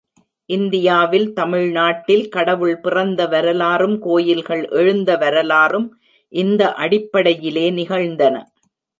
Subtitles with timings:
[0.49, 5.85] இந்தியாவில் தமிழ் நாட்டில் கடவுள் பிறந்த வரலாறும் கோயில்கள் எழுந்த வரலாறும்
[6.33, 8.35] இந்த அடிப்படையிலே நிகழ்ந்தன.